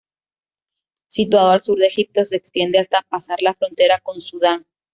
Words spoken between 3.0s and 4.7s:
pasar la frontera con Sudán.